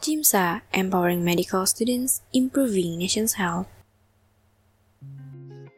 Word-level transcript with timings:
CIMSA, 0.00 0.62
empowering 0.72 1.22
medical 1.22 1.66
students, 1.66 2.22
improving 2.32 2.96
nation's 2.96 3.34
health. 3.34 3.66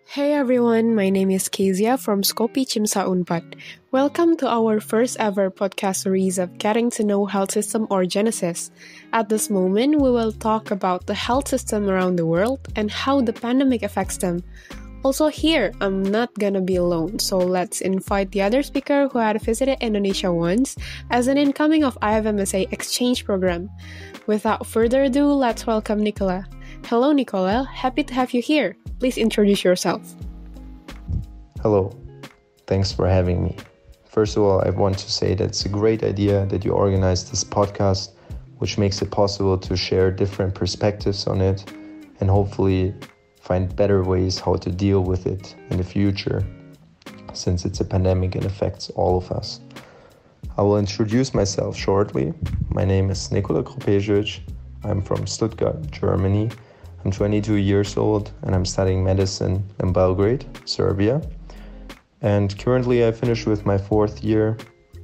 Hey 0.07 0.35
everyone, 0.35 0.95
my 0.95 1.11
name 1.11 1.31
is 1.31 1.49
Kezia 1.49 1.99
from 1.99 2.23
SCOPE 2.23 2.63
CIMSA 2.63 3.03
Unpad. 3.03 3.59
Welcome 3.91 4.37
to 4.37 4.47
our 4.47 4.79
first 4.79 5.17
ever 5.19 5.51
podcast 5.51 6.05
series 6.05 6.39
of 6.39 6.57
Getting 6.59 6.91
to 6.91 7.03
Know 7.03 7.27
Health 7.27 7.51
System 7.51 7.89
or 7.91 8.05
GENESYS. 8.05 8.71
At 9.13 9.29
this 9.29 9.51
moment, 9.51 10.01
we 10.01 10.11
will 10.11 10.31
talk 10.31 10.71
about 10.71 11.07
the 11.07 11.15
health 11.15 11.49
system 11.49 11.89
around 11.89 12.15
the 12.15 12.27
world 12.27 12.61
and 12.77 12.93
how 12.93 13.23
the 13.23 13.33
pandemic 13.33 13.83
affects 13.83 14.19
them. 14.19 14.45
Also, 15.03 15.27
here, 15.27 15.73
I'm 15.81 16.05
not 16.05 16.33
gonna 16.39 16.61
be 16.61 16.77
alone, 16.77 17.19
so 17.19 17.37
let's 17.39 17.81
invite 17.81 18.31
the 18.31 18.43
other 18.43 18.63
speaker 18.63 19.09
who 19.09 19.19
had 19.19 19.43
visited 19.43 19.79
Indonesia 19.81 20.33
once 20.33 20.77
as 21.11 21.27
an 21.27 21.37
incoming 21.37 21.83
of 21.83 21.99
IFMSA 21.99 22.71
exchange 22.71 23.25
program. 23.25 23.69
Without 24.27 24.67
further 24.67 25.03
ado, 25.03 25.27
let's 25.33 25.67
welcome 25.67 25.99
Nikola. 25.99 26.47
Hello, 26.85 27.11
Nikola. 27.11 27.65
Happy 27.65 28.05
to 28.05 28.15
have 28.15 28.33
you 28.33 28.41
here. 28.41 28.77
Please 29.01 29.19
introduce 29.19 29.65
yourself. 29.65 30.15
Hello. 31.61 31.91
Thanks 32.69 32.93
for 32.93 33.09
having 33.09 33.43
me. 33.43 33.57
First 34.05 34.37
of 34.37 34.45
all, 34.45 34.61
I 34.61 34.71
want 34.71 34.97
to 34.99 35.11
say 35.11 35.35
that 35.35 35.45
it's 35.45 35.65
a 35.65 35.69
great 35.69 36.05
idea 36.05 36.47
that 36.47 36.65
you 36.65 36.71
organized 36.71 37.33
this 37.33 37.43
podcast, 37.43 38.13
which 38.59 38.79
makes 38.79 39.03
it 39.03 39.11
possible 39.11 39.59
to 39.59 39.77
share 39.77 40.13
different 40.13 40.55
perspectives 40.55 41.27
on 41.27 41.41
it 41.41 41.65
and 42.21 42.31
hopefully 42.31 42.95
find 43.41 43.75
better 43.75 44.05
ways 44.05 44.39
how 44.39 44.55
to 44.55 44.71
deal 44.71 45.01
with 45.01 45.27
it 45.27 45.57
in 45.71 45.79
the 45.79 45.85
future, 45.85 46.47
since 47.33 47.65
it's 47.65 47.81
a 47.81 47.85
pandemic 47.85 48.37
and 48.37 48.45
affects 48.45 48.89
all 48.91 49.19
of 49.19 49.33
us. 49.33 49.61
I 50.59 50.63
will 50.63 50.79
introduce 50.79 51.33
myself 51.33 51.77
shortly. 51.77 52.35
My 52.69 52.85
name 52.85 53.09
is 53.11 53.33
Nikola 53.33 53.63
Krupezevic. 53.63 54.41
I'm 54.85 55.01
from 55.01 55.27
Stuttgart, 55.27 55.91
Germany. 55.91 56.51
I'm 57.05 57.11
22 57.11 57.55
years 57.55 57.97
old 57.97 58.31
and 58.43 58.55
I'm 58.55 58.67
studying 58.67 59.03
medicine 59.03 59.65
in 59.81 59.93
Belgrade, 59.93 60.45
Serbia. 60.67 61.23
And 62.21 62.57
currently 62.59 63.07
I 63.07 63.13
finished 63.13 63.47
with 63.47 63.65
my 63.67 63.79
fourth 63.79 64.23
year, 64.23 64.57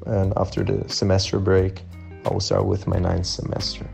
and 0.06 0.32
after 0.36 0.62
the 0.62 0.88
semester 0.88 1.40
break, 1.40 1.82
I 2.24 2.30
will 2.30 2.40
start 2.40 2.66
with 2.66 2.86
my 2.86 2.98
ninth 2.98 3.26
semester. 3.26 3.88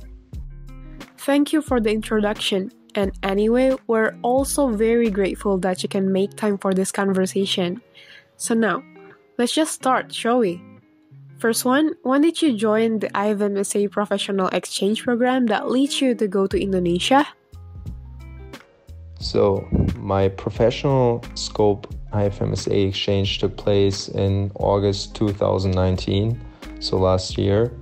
Thank 1.19 1.53
you 1.53 1.63
for 1.63 1.81
the 1.81 1.91
introduction. 1.91 2.71
And 2.95 3.13
anyway, 3.23 3.77
we're 3.87 4.15
also 4.23 4.69
very 4.69 5.09
grateful 5.09 5.57
that 5.59 5.83
you 5.83 5.89
can 5.89 6.13
make 6.13 6.35
time 6.37 6.59
for 6.59 6.75
this 6.75 6.93
conversation. 6.93 7.81
So 8.37 8.55
now, 8.55 8.83
let's 9.39 9.55
just 9.55 9.73
start, 9.73 10.13
shall 10.13 10.41
we? 10.41 10.61
First 11.39 11.65
one, 11.65 11.95
when 12.03 12.23
did 12.23 12.41
you 12.41 12.57
join 12.57 13.01
the 13.01 13.09
IFMSA 13.11 13.91
professional 13.91 14.49
exchange 14.49 15.05
program 15.05 15.47
that 15.47 15.71
leads 15.71 16.01
you 16.01 16.15
to 16.15 16.27
go 16.29 16.47
to 16.47 16.61
Indonesia? 16.61 17.27
So, 19.21 19.67
my 19.97 20.29
professional 20.29 21.25
scope 21.35 21.93
IFMSA 22.13 22.89
exchange 22.89 23.39
took 23.39 23.57
place 23.57 24.09
in 24.09 24.53
August 24.57 25.15
2019, 25.17 26.39
so 26.81 26.99
last 26.99 27.37
year 27.39 27.73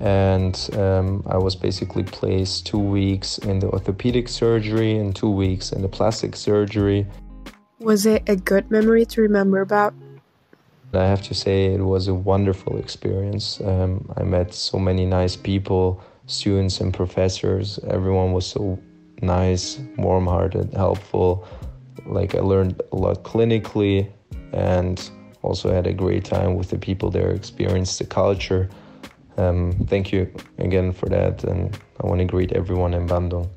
and 0.00 0.68
um, 0.74 1.22
I 1.26 1.38
was 1.38 1.54
basically 1.56 2.02
placed 2.02 2.66
two 2.66 2.78
weeks 2.78 3.38
in 3.38 3.58
the 3.58 3.68
orthopedic 3.70 4.28
surgery 4.28 4.96
and 4.96 5.14
two 5.14 5.30
weeks 5.30 5.72
in 5.72 5.82
the 5.82 5.88
plastic 5.88 6.36
surgery. 6.36 7.06
Was 7.80 8.06
it 8.06 8.22
a 8.28 8.36
good 8.36 8.70
memory 8.70 9.06
to 9.06 9.22
remember 9.22 9.60
about? 9.60 9.94
I 10.96 11.06
have 11.06 11.22
to 11.22 11.34
say 11.34 11.66
it 11.66 11.80
was 11.80 12.08
a 12.08 12.14
wonderful 12.14 12.78
experience. 12.78 13.60
Um, 13.60 14.10
I 14.16 14.22
met 14.22 14.54
so 14.54 14.78
many 14.78 15.06
nice 15.06 15.36
people, 15.36 16.02
students 16.26 16.80
and 16.80 16.92
professors. 16.92 17.78
Everyone 17.88 18.32
was 18.32 18.46
so 18.46 18.78
nice, 19.22 19.80
warm-hearted, 19.96 20.74
helpful. 20.74 21.46
Like 22.06 22.34
I 22.34 22.40
learned 22.40 22.80
a 22.92 22.96
lot 22.96 23.22
clinically 23.22 24.10
and 24.52 25.10
also 25.42 25.72
had 25.72 25.86
a 25.86 25.92
great 25.92 26.24
time 26.24 26.54
with 26.56 26.70
the 26.70 26.78
people 26.78 27.10
there, 27.10 27.30
experienced 27.30 27.98
the 27.98 28.06
culture 28.06 28.68
um, 29.36 29.72
thank 29.88 30.12
you 30.12 30.32
again 30.58 30.92
for 30.92 31.08
that, 31.08 31.44
and 31.44 31.76
I 32.00 32.06
want 32.06 32.20
to 32.20 32.24
greet 32.24 32.52
everyone 32.52 32.94
in 32.94 33.06
Bandung. 33.06 33.48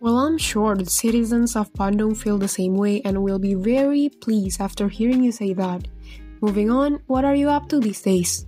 Well, 0.00 0.18
I'm 0.18 0.38
sure 0.38 0.76
the 0.76 0.86
citizens 0.86 1.56
of 1.56 1.72
Bandung 1.72 2.16
feel 2.16 2.38
the 2.38 2.48
same 2.48 2.74
way 2.74 3.00
and 3.04 3.22
will 3.22 3.38
be 3.38 3.54
very 3.54 4.10
pleased 4.20 4.60
after 4.60 4.88
hearing 4.88 5.22
you 5.22 5.32
say 5.32 5.54
that. 5.54 5.88
Moving 6.44 6.70
on, 6.70 7.00
what 7.06 7.24
are 7.24 7.34
you 7.34 7.48
up 7.48 7.68
to 7.70 7.80
these 7.80 8.02
days? 8.02 8.44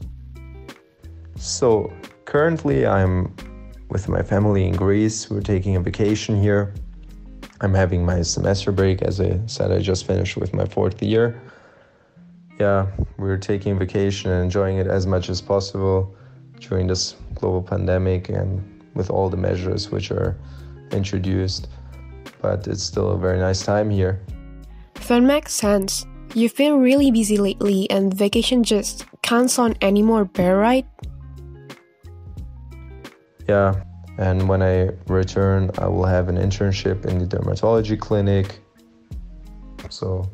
So, 1.36 1.92
currently, 2.26 2.86
I'm 2.86 3.34
with 3.88 4.08
my 4.08 4.22
family 4.22 4.66
in 4.68 4.74
Greece. 4.74 5.30
We're 5.30 5.40
taking 5.40 5.76
a 5.76 5.80
vacation 5.80 6.40
here. 6.40 6.74
I'm 7.62 7.72
having 7.72 8.04
my 8.04 8.22
semester 8.22 8.70
break. 8.70 9.02
As 9.02 9.20
I 9.20 9.40
said, 9.46 9.72
I 9.72 9.78
just 9.80 10.06
finished 10.06 10.36
with 10.36 10.52
my 10.52 10.66
fourth 10.66 11.02
year 11.02 11.40
yeah, 12.58 12.86
we're 13.18 13.36
taking 13.36 13.78
vacation 13.78 14.30
and 14.30 14.44
enjoying 14.44 14.78
it 14.78 14.86
as 14.86 15.06
much 15.06 15.28
as 15.28 15.40
possible 15.40 16.14
during 16.60 16.86
this 16.86 17.14
global 17.34 17.62
pandemic 17.62 18.28
and 18.28 18.62
with 18.94 19.10
all 19.10 19.28
the 19.28 19.36
measures 19.36 19.90
which 19.90 20.10
are 20.10 20.36
introduced. 20.90 21.68
But 22.40 22.66
it's 22.66 22.82
still 22.82 23.10
a 23.10 23.18
very 23.18 23.38
nice 23.38 23.62
time 23.64 23.90
here. 23.90 24.22
That 25.08 25.22
makes 25.22 25.52
sense. 25.54 26.06
You've 26.36 26.54
been 26.54 26.80
really 26.80 27.10
busy 27.10 27.38
lately, 27.38 27.88
and 27.90 28.12
vacation 28.12 28.62
just 28.62 29.06
can't 29.22 29.50
sound 29.50 29.78
any 29.80 30.02
more 30.02 30.26
bare, 30.26 30.58
right? 30.58 30.84
Yeah, 33.48 33.82
and 34.18 34.46
when 34.46 34.62
I 34.62 34.90
return, 35.08 35.70
I 35.78 35.88
will 35.88 36.04
have 36.04 36.28
an 36.28 36.36
internship 36.36 37.06
in 37.06 37.20
the 37.20 37.24
dermatology 37.24 37.98
clinic. 37.98 38.60
So 39.88 40.28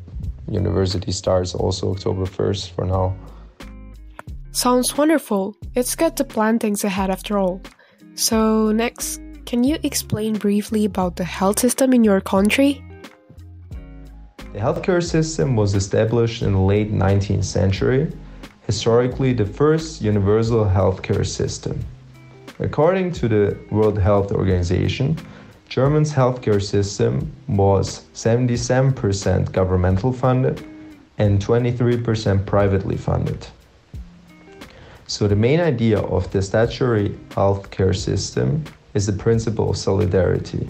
university 0.49 1.13
starts 1.13 1.55
also 1.55 1.91
October 1.93 2.25
1st 2.25 2.71
for 2.71 2.83
now. 2.83 3.15
Sounds 4.51 4.97
wonderful. 4.97 5.55
It's 5.73 5.95
good 5.95 6.17
to 6.17 6.25
plan 6.25 6.59
things 6.59 6.83
ahead 6.83 7.11
after 7.11 7.37
all. 7.37 7.61
So, 8.15 8.73
next, 8.73 9.21
can 9.45 9.63
you 9.63 9.77
explain 9.83 10.33
briefly 10.33 10.83
about 10.83 11.15
the 11.15 11.23
health 11.23 11.59
system 11.59 11.93
in 11.93 12.03
your 12.03 12.19
country? 12.19 12.83
The 14.53 14.59
healthcare 14.59 15.01
system 15.01 15.55
was 15.55 15.73
established 15.73 16.43
in 16.43 16.53
the 16.53 16.59
late 16.59 16.93
19th 16.93 17.43
century, 17.43 18.11
historically, 18.67 19.33
the 19.33 19.47
first 19.47 19.99
universal 19.99 20.63
healthcare 20.63 21.25
system. 21.25 21.83
According 22.59 23.13
to 23.13 23.27
the 23.27 23.57
World 23.71 23.97
Health 23.97 24.31
Organization, 24.31 25.17
Germany's 25.69 26.13
healthcare 26.13 26.61
system 26.61 27.33
was 27.47 28.05
77% 28.13 29.51
governmental 29.51 30.13
funded 30.13 30.63
and 31.17 31.43
23% 31.43 32.45
privately 32.45 32.95
funded. 32.95 33.47
So, 35.07 35.27
the 35.27 35.35
main 35.35 35.61
idea 35.61 35.99
of 35.99 36.31
the 36.31 36.43
statutory 36.43 37.09
healthcare 37.29 37.95
system 37.95 38.65
is 38.93 39.07
the 39.07 39.13
principle 39.13 39.71
of 39.71 39.77
solidarity. 39.77 40.69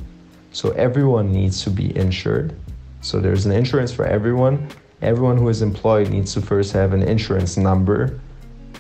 So, 0.53 0.71
everyone 0.71 1.33
needs 1.33 1.65
to 1.65 1.69
be 1.69 1.93
insured. 1.97 2.55
So, 3.03 3.19
there's 3.19 3.45
an 3.45 3.51
insurance 3.51 3.91
for 3.91 4.05
everyone. 4.05 4.65
Everyone 5.01 5.37
who 5.37 5.49
is 5.49 5.61
employed 5.61 6.09
needs 6.09 6.33
to 6.35 6.41
first 6.41 6.71
have 6.71 6.93
an 6.93 7.03
insurance 7.03 7.57
number. 7.57 8.21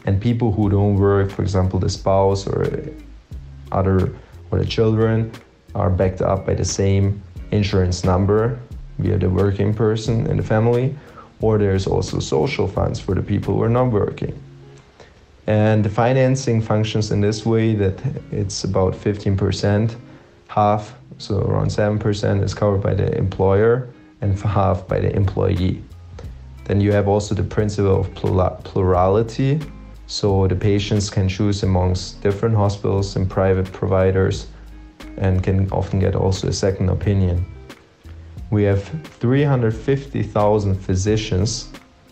And 0.05 0.21
people 0.21 0.49
who 0.49 0.69
don't 0.69 0.95
work, 0.95 1.29
for 1.29 1.41
example, 1.41 1.77
the 1.77 1.89
spouse 1.89 2.47
or 2.47 2.71
other 3.73 4.15
or 4.49 4.59
the 4.59 4.65
children, 4.65 5.29
are 5.75 5.89
backed 5.89 6.21
up 6.21 6.45
by 6.45 6.53
the 6.53 6.63
same 6.63 7.21
insurance 7.51 8.05
number 8.05 8.57
via 8.97 9.17
the 9.17 9.29
working 9.29 9.73
person 9.73 10.25
in 10.27 10.37
the 10.37 10.43
family, 10.43 10.95
or 11.41 11.57
there's 11.57 11.85
also 11.85 12.19
social 12.19 12.65
funds 12.65 13.01
for 13.01 13.15
the 13.15 13.21
people 13.21 13.55
who 13.55 13.61
are 13.61 13.69
not 13.69 13.91
working. 13.91 14.41
And 15.47 15.83
the 15.83 15.89
financing 15.89 16.61
functions 16.61 17.11
in 17.11 17.19
this 17.19 17.45
way 17.45 17.75
that 17.75 17.99
it's 18.31 18.63
about 18.63 18.93
15%, 18.93 19.97
half, 20.47 20.95
so 21.17 21.41
around 21.41 21.67
7% 21.67 22.41
is 22.41 22.53
covered 22.53 22.81
by 22.81 22.93
the 22.93 23.13
employer 23.17 23.92
and 24.23 24.39
half 24.39 24.87
by 24.87 24.99
the 24.99 25.13
employee. 25.15 25.83
Then 26.65 26.79
you 26.79 26.93
have 26.93 27.07
also 27.07 27.35
the 27.35 27.43
principle 27.43 27.99
of 27.99 28.13
plurality, 28.63 29.59
so 30.07 30.47
the 30.47 30.55
patients 30.55 31.09
can 31.09 31.27
choose 31.27 31.63
amongst 31.63 32.21
different 32.21 32.55
hospitals 32.55 33.15
and 33.17 33.29
private 33.29 33.71
providers 33.71 34.47
and 35.17 35.43
can 35.43 35.69
often 35.71 35.99
get 35.99 36.15
also 36.15 36.47
a 36.47 36.53
second 36.53 36.89
opinion. 36.89 37.45
We 38.49 38.63
have 38.63 38.83
350,000 39.19 40.75
physicians 40.75 41.69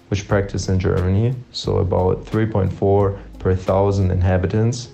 which 0.09 0.27
practice 0.27 0.67
in 0.67 0.77
Germany, 0.77 1.33
so 1.51 1.77
about 1.77 2.25
3.4 2.25 3.17
per 3.39 3.55
thousand 3.55 4.11
inhabitants. 4.11 4.89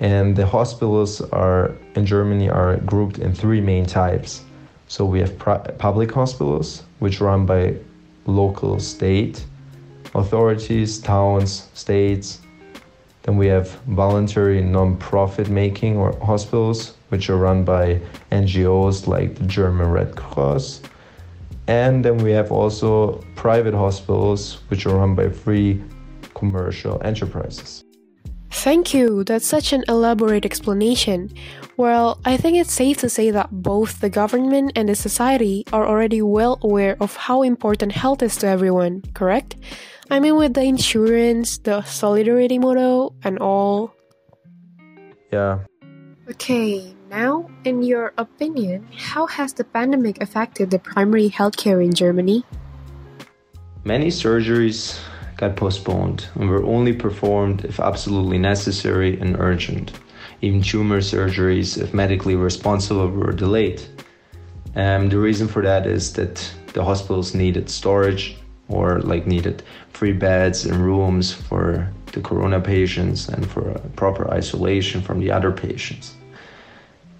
And 0.00 0.36
the 0.36 0.44
hospitals 0.44 1.22
are 1.32 1.74
in 1.94 2.04
Germany 2.04 2.50
are 2.50 2.76
grouped 2.76 3.18
in 3.18 3.32
three 3.32 3.62
main 3.62 3.86
types. 3.86 4.42
So 4.88 5.04
we 5.04 5.20
have 5.20 5.38
public 5.78 6.12
hospitals, 6.12 6.84
which 7.00 7.20
run 7.20 7.46
by 7.46 7.76
local 8.26 8.78
state 8.78 9.44
authorities, 10.14 10.98
towns, 10.98 11.68
states, 11.74 12.40
Then 13.26 13.36
we 13.36 13.48
have 13.48 13.70
voluntary 13.88 14.62
non-profit 14.62 15.48
making 15.48 15.96
or 15.96 16.16
hospitals, 16.24 16.94
which 17.08 17.28
are 17.28 17.36
run 17.36 17.64
by 17.64 18.00
NGOs 18.30 19.08
like 19.08 19.34
the 19.34 19.44
German 19.46 19.90
Red 19.90 20.14
Cross. 20.14 20.82
And 21.66 22.04
then 22.04 22.18
we 22.18 22.30
have 22.30 22.52
also 22.52 23.24
private 23.34 23.74
hospitals, 23.74 24.60
which 24.68 24.86
are 24.86 24.96
run 24.96 25.16
by 25.16 25.30
free 25.30 25.82
commercial 26.34 27.02
enterprises. 27.02 27.85
Thank 28.66 28.92
you. 28.92 29.22
That's 29.22 29.46
such 29.46 29.72
an 29.72 29.84
elaborate 29.86 30.44
explanation. 30.44 31.30
Well, 31.76 32.18
I 32.24 32.36
think 32.36 32.56
it's 32.58 32.72
safe 32.72 32.98
to 32.98 33.08
say 33.08 33.30
that 33.30 33.46
both 33.52 34.00
the 34.00 34.10
government 34.10 34.72
and 34.74 34.88
the 34.88 34.96
society 34.96 35.62
are 35.72 35.86
already 35.86 36.20
well 36.20 36.58
aware 36.62 36.96
of 36.98 37.14
how 37.14 37.42
important 37.42 37.92
health 37.92 38.24
is 38.24 38.34
to 38.42 38.48
everyone, 38.48 39.06
correct? 39.14 39.54
I 40.10 40.18
mean, 40.18 40.34
with 40.34 40.54
the 40.54 40.64
insurance, 40.64 41.58
the 41.58 41.82
solidarity 41.82 42.58
model, 42.58 43.14
and 43.22 43.38
all. 43.38 43.94
Yeah. 45.30 45.60
Okay, 46.28 46.92
now, 47.08 47.48
in 47.62 47.84
your 47.84 48.14
opinion, 48.18 48.88
how 48.98 49.28
has 49.28 49.52
the 49.52 49.62
pandemic 49.62 50.20
affected 50.20 50.72
the 50.72 50.80
primary 50.80 51.30
healthcare 51.30 51.78
in 51.78 51.94
Germany? 51.94 52.42
Many 53.84 54.08
surgeries 54.08 54.98
got 55.36 55.56
postponed 55.56 56.28
and 56.34 56.48
were 56.48 56.64
only 56.64 56.92
performed 56.92 57.64
if 57.64 57.78
absolutely 57.80 58.38
necessary 58.38 59.18
and 59.20 59.36
urgent. 59.38 59.92
Even 60.42 60.62
tumor 60.62 61.00
surgeries, 61.00 61.80
if 61.80 61.94
medically 61.94 62.36
responsible, 62.36 63.08
were 63.08 63.32
delayed. 63.32 63.82
Um, 64.74 65.08
the 65.08 65.18
reason 65.18 65.48
for 65.48 65.62
that 65.62 65.86
is 65.86 66.12
that 66.14 66.52
the 66.74 66.84
hospitals 66.84 67.34
needed 67.34 67.70
storage 67.70 68.36
or 68.68 69.00
like 69.00 69.26
needed 69.26 69.62
free 69.90 70.12
beds 70.12 70.66
and 70.66 70.76
rooms 70.84 71.32
for 71.32 71.90
the 72.12 72.20
corona 72.20 72.60
patients 72.60 73.28
and 73.28 73.48
for 73.50 73.78
proper 73.96 74.30
isolation 74.30 75.00
from 75.00 75.20
the 75.20 75.30
other 75.30 75.52
patients. 75.52 76.14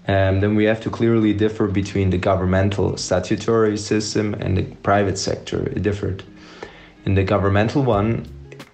And 0.05 0.41
then 0.41 0.55
we 0.55 0.63
have 0.65 0.79
to 0.81 0.89
clearly 0.89 1.33
differ 1.33 1.67
between 1.67 2.11
the 2.11 2.17
governmental 2.17 2.95
statutory 2.97 3.77
system 3.77 4.33
and 4.35 4.57
the 4.57 4.63
private 4.83 5.17
sector. 5.17 5.67
It 5.67 5.81
differed. 5.81 6.23
In 7.07 7.15
the 7.15 7.23
governmental 7.23 7.83
one, 7.83 8.25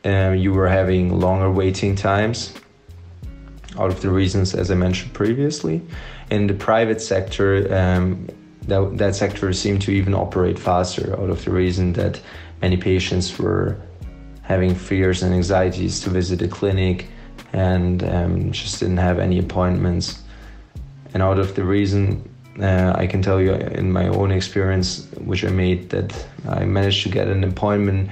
um, 0.06 0.34
you 0.34 0.54
were 0.54 0.68
having 0.68 1.20
longer 1.20 1.52
waiting 1.52 1.96
times 1.96 2.52
out 3.78 3.92
of 3.92 4.02
the 4.02 4.10
reasons 4.10 4.56
as 4.56 4.72
I 4.72 4.74
mentioned 4.74 5.14
previously. 5.14 5.84
In 6.32 6.48
the 6.48 6.56
private 6.56 7.00
sector, 7.00 7.72
um, 7.72 8.28
that, 8.64 8.98
that 8.98 9.14
sector 9.14 9.54
seemed 9.54 9.84
to 9.84 9.92
even 9.92 10.16
operate 10.16 10.58
faster 10.58 11.14
out 11.14 11.30
of 11.30 11.46
the 11.46 11.52
reason 11.52 11.94
that 11.94 12.20
many 12.60 12.76
patients 12.76 13.38
were 13.38 13.78
having 14.42 14.74
fears 14.74 15.22
and 15.22 15.32
anxieties 15.32 16.00
to 16.00 16.10
visit 16.10 16.42
a 16.42 16.48
clinic 16.48 17.10
and 17.54 18.04
um, 18.04 18.52
just 18.52 18.80
didn't 18.80 18.98
have 18.98 19.20
any 19.20 19.38
appointments. 19.38 20.24
And 21.14 21.22
out 21.22 21.38
of 21.38 21.54
the 21.54 21.64
reason, 21.64 22.28
uh, 22.60 22.94
I 22.96 23.08
can 23.08 23.22
tell 23.22 23.42
you 23.42 23.54
in 23.54 23.92
my 23.92 24.08
own 24.08 24.32
experience, 24.32 25.08
which 25.18 25.44
I 25.44 25.50
made, 25.50 25.90
that 25.90 26.14
I 26.48 26.66
managed 26.66 27.04
to 27.04 27.10
get 27.10 27.28
an 27.28 27.44
appointment 27.44 28.10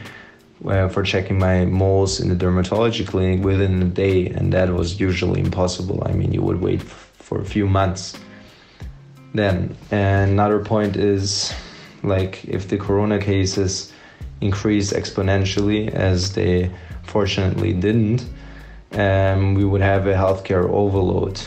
uh, 0.66 0.88
for 0.90 1.04
checking 1.04 1.38
my 1.38 1.66
moles 1.66 2.20
in 2.20 2.30
the 2.30 2.36
dermatology 2.36 3.08
clinic 3.08 3.44
within 3.44 3.82
a 3.82 3.86
day, 3.86 4.28
and 4.28 4.52
that 4.54 4.70
was 4.70 5.00
usually 5.00 5.42
impossible. 5.42 6.04
I 6.06 6.14
mean, 6.14 6.34
you 6.34 6.42
would 6.42 6.62
wait 6.62 6.82
for 6.82 7.40
a 7.40 7.46
few 7.46 7.68
months. 7.68 8.18
Then, 9.34 9.76
another 9.92 10.60
point 10.60 10.98
is 10.98 11.54
like 12.04 12.44
if 12.46 12.68
the 12.68 12.78
corona 12.78 13.20
cases 13.20 13.94
increase 14.42 14.92
exponentially, 14.92 15.90
as 15.90 16.34
they 16.34 16.72
fortunately 17.04 17.74
didn't, 17.74 18.26
um, 18.94 19.54
we 19.56 19.64
would 19.64 19.82
have 19.82 20.08
a 20.08 20.14
healthcare 20.14 20.68
overload. 20.70 21.40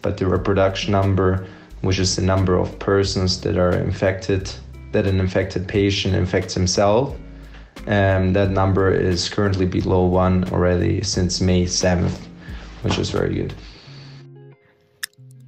But 0.00 0.16
the 0.16 0.26
reproduction 0.26 0.92
number, 0.92 1.46
which 1.82 1.98
is 1.98 2.16
the 2.16 2.22
number 2.22 2.56
of 2.58 2.78
persons 2.78 3.40
that 3.42 3.56
are 3.56 3.72
infected, 3.72 4.50
that 4.92 5.06
an 5.06 5.20
infected 5.20 5.68
patient 5.68 6.14
infects 6.14 6.54
himself, 6.54 7.16
um, 7.86 8.32
that 8.32 8.50
number 8.50 8.92
is 8.92 9.28
currently 9.28 9.66
below 9.66 10.06
one 10.06 10.44
already 10.52 11.02
since 11.02 11.40
May 11.40 11.64
7th, 11.64 12.18
which 12.82 12.98
is 12.98 13.10
very 13.10 13.34
good. 13.34 13.54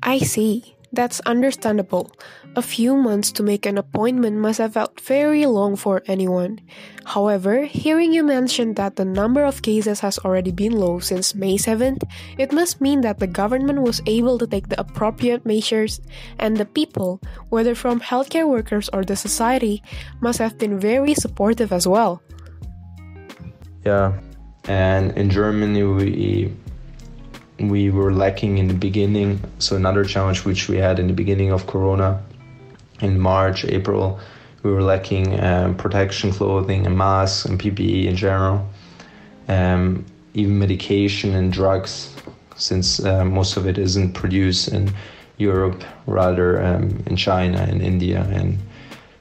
I 0.03 0.19
see. 0.19 0.75
That's 0.93 1.21
understandable. 1.21 2.11
A 2.57 2.63
few 2.63 2.97
months 2.97 3.31
to 3.33 3.43
make 3.43 3.67
an 3.67 3.77
appointment 3.77 4.39
must 4.39 4.59
have 4.59 4.73
felt 4.73 5.01
very 5.01 5.45
long 5.45 5.77
for 5.77 6.03
anyone. 6.07 6.61
However, 7.05 7.65
hearing 7.65 8.13
you 8.13 8.25
mention 8.25 8.75
that 8.75 8.97
the 8.97 9.05
number 9.05 9.45
of 9.45 9.63
cases 9.63 10.01
has 10.01 10.19
already 10.19 10.51
been 10.51 10.73
low 10.73 10.99
since 10.99 11.35
May 11.35 11.57
7th, 11.57 12.03
it 12.39 12.53
must 12.53 12.81
mean 12.81 13.03
that 13.03 13.19
the 13.19 13.27
government 13.27 13.83
was 13.83 14.01
able 14.07 14.39
to 14.39 14.47
take 14.47 14.69
the 14.69 14.81
appropriate 14.81 15.45
measures, 15.45 16.01
and 16.39 16.57
the 16.57 16.65
people, 16.65 17.21
whether 17.51 17.75
from 17.75 18.01
healthcare 18.01 18.49
workers 18.49 18.89
or 18.93 19.05
the 19.05 19.17
society, 19.17 19.83
must 20.21 20.39
have 20.39 20.57
been 20.59 20.81
very 20.81 21.15
supportive 21.15 21.71
as 21.71 21.87
well. 21.87 22.23
Yeah, 23.85 24.19
and 24.65 25.13
in 25.17 25.31
Germany, 25.31 25.83
we 25.85 26.53
we 27.61 27.91
were 27.91 28.13
lacking 28.13 28.59
in 28.59 28.69
the 28.69 28.75
beginning. 28.75 29.41
So 29.59 29.77
another 29.77 30.05
challenge 30.05 30.45
which 30.45 30.69
we 30.69 30.77
had 30.77 30.99
in 30.99 31.07
the 31.07 31.13
beginning 31.13 31.51
of 31.51 31.67
Corona, 31.67 32.23
in 33.01 33.19
March, 33.19 33.65
April, 33.65 34.19
we 34.63 34.73
were 34.73 34.83
lacking 34.83 35.41
um, 35.41 35.77
protection 35.77 36.33
clothing 36.33 36.87
and 36.87 36.97
masks 36.97 37.45
and 37.45 37.61
PPE 37.61 38.07
in 38.07 38.17
general, 38.17 38.69
um, 39.49 40.05
even 40.35 40.59
medication 40.59 41.35
and 41.35 41.53
drugs, 41.53 42.15
since 42.57 43.05
uh, 43.05 43.25
most 43.25 43.57
of 43.57 43.67
it 43.67 43.79
isn't 43.79 44.13
produced 44.15 44.69
in 44.69 44.93
Europe, 45.37 45.85
rather 46.07 46.63
um, 46.63 47.03
in 47.07 47.17
China 47.17 47.59
and 47.59 47.81
India, 47.81 48.27
and 48.33 48.59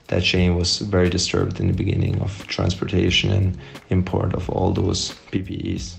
that 0.07 0.23
chain 0.23 0.55
was 0.55 0.79
very 0.79 1.09
disturbed 1.09 1.59
in 1.59 1.67
the 1.67 1.73
beginning 1.73 2.19
of 2.21 2.47
transportation 2.47 3.31
and 3.31 3.57
import 3.89 4.33
of 4.33 4.49
all 4.49 4.73
those 4.73 5.11
PPEs. 5.31 5.95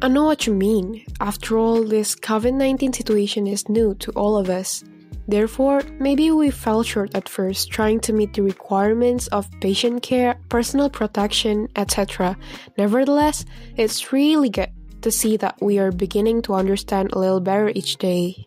I 0.00 0.06
know 0.06 0.22
what 0.22 0.46
you 0.46 0.54
mean. 0.54 1.04
After 1.20 1.58
all, 1.58 1.82
this 1.82 2.14
COVID 2.14 2.54
19 2.54 2.92
situation 2.92 3.48
is 3.48 3.68
new 3.68 3.94
to 3.96 4.12
all 4.12 4.36
of 4.36 4.48
us. 4.48 4.84
Therefore, 5.26 5.82
maybe 5.98 6.30
we 6.30 6.50
fell 6.50 6.84
short 6.84 7.16
at 7.16 7.28
first 7.28 7.72
trying 7.72 7.98
to 8.06 8.12
meet 8.12 8.32
the 8.32 8.42
requirements 8.42 9.26
of 9.28 9.50
patient 9.60 10.02
care, 10.02 10.38
personal 10.48 10.88
protection, 10.88 11.66
etc. 11.74 12.38
Nevertheless, 12.78 13.44
it's 13.76 14.12
really 14.12 14.50
good 14.50 14.70
to 15.02 15.10
see 15.10 15.36
that 15.38 15.60
we 15.60 15.80
are 15.80 15.90
beginning 15.90 16.42
to 16.42 16.54
understand 16.54 17.10
a 17.12 17.18
little 17.18 17.40
better 17.40 17.72
each 17.74 17.96
day. 17.96 18.46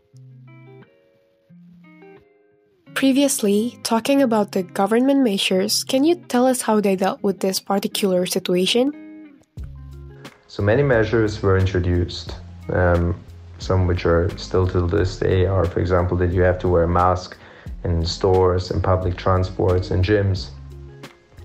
Previously, 2.96 3.78
talking 3.84 4.22
about 4.22 4.54
the 4.54 4.64
government 4.64 5.20
measures, 5.20 5.84
can 5.84 6.06
you 6.06 6.16
tell 6.16 6.48
us 6.48 6.62
how 6.62 6.80
they 6.80 6.96
dealt 6.96 7.22
with 7.22 7.42
this 7.42 7.60
particular 7.60 8.26
situation? 8.26 9.01
So 10.52 10.62
many 10.62 10.84
measures 10.84 11.42
were 11.42 11.58
introduced. 11.58 12.36
Um, 12.74 13.18
some 13.60 13.88
which 13.88 14.06
are 14.06 14.30
still 14.38 14.68
to 14.68 14.86
this 14.86 15.18
day 15.18 15.46
are, 15.46 15.64
for 15.64 15.80
example, 15.80 16.18
that 16.18 16.34
you 16.34 16.42
have 16.42 16.60
to 16.60 16.68
wear 16.68 16.84
a 16.84 16.90
mask 16.90 17.38
in 17.86 18.06
stores 18.06 18.70
and 18.70 18.84
public 18.84 19.16
transports 19.16 19.92
and 19.92 20.04
gyms. 20.04 20.50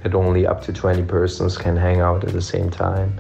That 0.03 0.17
only 0.17 0.45
up 0.45 0.61
to 0.63 0.73
20 0.73 1.05
persons 1.05 1.57
can 1.57 1.77
hang 1.77 2.01
out 2.01 2.25
at 2.25 2.33
the 2.33 2.43
same 2.43 2.69
time. 2.69 3.17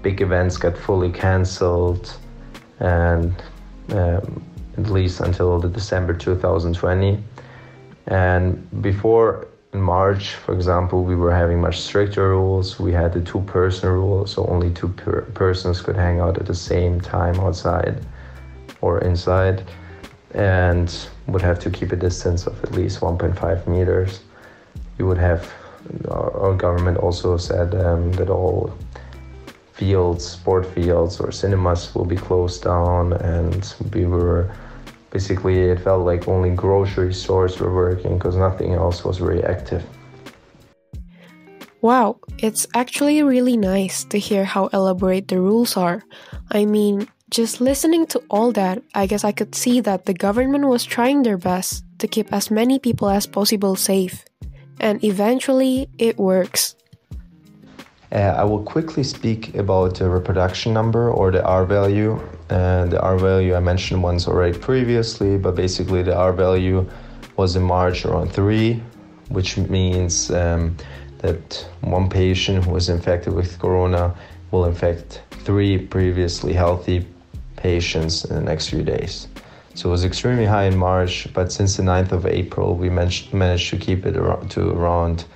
Big 0.00 0.22
events 0.22 0.56
got 0.56 0.78
fully 0.78 1.12
cancelled, 1.12 2.10
and 2.80 3.34
um, 3.90 4.42
at 4.78 4.88
least 4.88 5.20
until 5.20 5.58
the 5.58 5.68
December 5.68 6.14
2020. 6.14 7.22
And 8.06 8.80
before 8.80 9.46
in 9.72 9.80
March, 9.82 10.34
for 10.34 10.54
example, 10.54 11.04
we 11.04 11.14
were 11.14 11.34
having 11.34 11.60
much 11.60 11.80
stricter 11.80 12.30
rules. 12.30 12.80
We 12.80 12.92
had 12.92 13.12
the 13.12 13.20
two 13.20 13.42
person 13.42 13.90
rule, 13.90 14.26
so 14.26 14.46
only 14.46 14.70
two 14.70 14.88
per- 14.88 15.22
persons 15.34 15.80
could 15.80 15.96
hang 15.96 16.20
out 16.20 16.38
at 16.38 16.46
the 16.46 16.54
same 16.54 17.00
time 17.00 17.38
outside 17.40 18.04
or 18.80 19.00
inside, 19.00 19.64
and 20.32 20.94
would 21.26 21.42
have 21.42 21.58
to 21.60 21.70
keep 21.70 21.92
a 21.92 21.96
distance 21.96 22.46
of 22.46 22.62
at 22.64 22.72
least 22.72 23.00
1.5 23.00 23.66
meters. 23.66 24.20
You 24.98 25.06
would 25.06 25.18
have, 25.18 25.52
our, 26.10 26.54
government 26.54 26.96
also 26.98 27.36
said 27.36 27.74
um, 27.74 28.12
that 28.12 28.30
all 28.30 28.72
fields, 29.72 30.24
sport 30.24 30.64
fields, 30.66 31.20
or 31.20 31.30
cinemas 31.30 31.94
will 31.94 32.04
be 32.04 32.16
closed 32.16 32.62
down, 32.64 33.12
and 33.12 33.74
we 33.92 34.06
were 34.06 34.50
basically 35.10 35.58
it 35.60 35.80
felt 35.80 36.04
like 36.04 36.28
only 36.28 36.50
grocery 36.50 37.14
stores 37.14 37.58
were 37.58 37.74
working 37.74 38.18
because 38.18 38.36
nothing 38.36 38.74
else 38.74 39.04
was 39.04 39.18
very 39.18 39.42
active. 39.44 39.84
Wow, 41.80 42.18
it's 42.38 42.66
actually 42.74 43.22
really 43.22 43.56
nice 43.56 44.02
to 44.04 44.18
hear 44.18 44.44
how 44.44 44.66
elaborate 44.68 45.28
the 45.28 45.40
rules 45.40 45.76
are. 45.76 46.02
I 46.50 46.64
mean, 46.64 47.06
just 47.30 47.60
listening 47.60 48.06
to 48.08 48.22
all 48.30 48.52
that, 48.52 48.82
I 48.94 49.06
guess 49.06 49.22
I 49.22 49.32
could 49.32 49.54
see 49.54 49.80
that 49.82 50.06
the 50.06 50.14
government 50.14 50.66
was 50.66 50.84
trying 50.84 51.22
their 51.22 51.38
best 51.38 51.84
to 51.98 52.08
keep 52.08 52.32
as 52.32 52.50
many 52.50 52.78
people 52.78 53.08
as 53.08 53.26
possible 53.26 53.76
safe. 53.76 54.24
And 54.80 55.02
eventually, 55.04 55.88
it 55.98 56.18
works. 56.18 56.74
Uh, 58.10 58.16
I 58.16 58.44
will 58.44 58.62
quickly 58.62 59.02
speak 59.02 59.54
about 59.54 59.96
the 59.96 60.08
reproduction 60.08 60.72
number 60.72 61.10
or 61.10 61.30
the 61.30 61.44
R 61.44 61.66
value. 61.66 62.18
Uh, 62.48 62.86
the 62.86 63.00
R 63.02 63.18
value 63.18 63.54
I 63.54 63.60
mentioned 63.60 64.02
once 64.02 64.26
already 64.26 64.58
previously, 64.58 65.36
but 65.36 65.54
basically 65.54 66.02
the 66.02 66.16
R 66.16 66.32
value 66.32 66.88
was 67.36 67.54
in 67.54 67.62
March 67.62 68.06
around 68.06 68.32
3, 68.32 68.82
which 69.28 69.58
means 69.58 70.30
um, 70.30 70.74
that 71.18 71.68
one 71.82 72.08
patient 72.08 72.64
who 72.64 72.70
was 72.70 72.88
infected 72.88 73.34
with 73.34 73.58
corona 73.58 74.16
will 74.50 74.64
infect 74.64 75.22
three 75.30 75.76
previously 75.78 76.54
healthy 76.54 77.06
patients 77.56 78.24
in 78.24 78.36
the 78.36 78.42
next 78.42 78.70
few 78.70 78.82
days. 78.82 79.28
So 79.74 79.90
it 79.90 79.92
was 79.92 80.04
extremely 80.04 80.46
high 80.46 80.64
in 80.64 80.76
March, 80.76 81.28
but 81.34 81.52
since 81.52 81.76
the 81.76 81.82
9th 81.82 82.12
of 82.12 82.26
April, 82.26 82.74
we 82.74 82.88
managed, 82.88 83.34
managed 83.34 83.70
to 83.70 83.76
keep 83.76 84.06
it 84.06 84.16
around, 84.16 84.50
to 84.52 84.70
around 84.70 85.26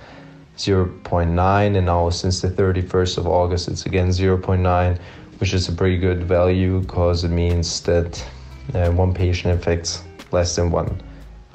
0.9 0.57 1.77
and 1.77 1.85
now 1.85 2.09
since 2.09 2.41
the 2.41 2.47
31st 2.47 3.17
of 3.17 3.27
August 3.27 3.67
it's 3.67 3.85
again 3.85 4.09
0.9 4.09 4.99
which 5.39 5.53
is 5.53 5.67
a 5.67 5.71
pretty 5.71 5.97
good 5.97 6.23
value 6.23 6.79
because 6.81 7.23
it 7.23 7.29
means 7.29 7.81
that 7.81 8.23
uh, 8.75 8.89
one 8.91 9.13
patient 9.13 9.53
infects 9.53 10.03
less 10.31 10.55
than 10.55 10.71
one 10.71 11.01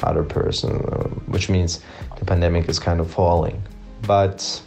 other 0.02 0.23
person 0.23 0.76
uh, 0.87 1.05
which 1.26 1.49
means 1.49 1.81
the 2.19 2.25
pandemic 2.25 2.69
is 2.69 2.78
kind 2.78 3.00
of 3.00 3.11
falling. 3.11 3.62
But 4.02 4.62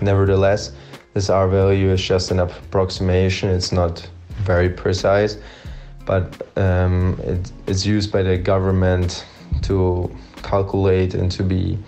nevertheless 0.00 0.72
this 1.14 1.28
R 1.28 1.48
value 1.48 1.90
is 1.90 2.02
just 2.02 2.30
an 2.30 2.38
approximation. 2.38 3.50
It's 3.50 3.72
not 3.72 4.08
very 4.42 4.68
precise 4.68 5.38
but 6.06 6.48
um, 6.56 7.20
it, 7.24 7.52
it's 7.66 7.84
used 7.84 8.12
by 8.12 8.22
the 8.22 8.38
government 8.38 9.26
to 9.62 10.10
calculate 10.42 11.14
and 11.14 11.30
to 11.32 11.42
be 11.42 11.78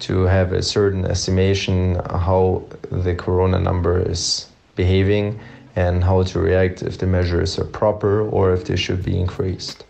to 0.00 0.22
have 0.22 0.52
a 0.52 0.62
certain 0.62 1.04
estimation 1.04 1.94
how 2.10 2.62
the 2.90 3.14
corona 3.14 3.58
number 3.58 3.98
is 4.08 4.48
behaving 4.74 5.40
and 5.74 6.02
how 6.02 6.22
to 6.22 6.38
react 6.38 6.82
if 6.82 6.98
the 6.98 7.06
measures 7.06 7.58
are 7.58 7.64
proper 7.64 8.28
or 8.28 8.52
if 8.52 8.64
they 8.64 8.76
should 8.76 9.02
be 9.02 9.18
increased. 9.18 9.84